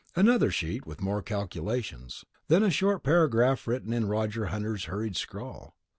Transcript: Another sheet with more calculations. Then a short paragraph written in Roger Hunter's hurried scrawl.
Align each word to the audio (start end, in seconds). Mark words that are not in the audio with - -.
Another 0.15 0.49
sheet 0.49 0.87
with 0.87 0.99
more 0.99 1.21
calculations. 1.21 2.25
Then 2.47 2.63
a 2.63 2.71
short 2.71 3.03
paragraph 3.03 3.67
written 3.67 3.93
in 3.93 4.07
Roger 4.07 4.47
Hunter's 4.47 4.85
hurried 4.85 5.15
scrawl. 5.15 5.75